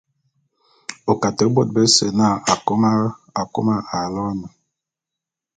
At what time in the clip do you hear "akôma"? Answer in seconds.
3.43-3.75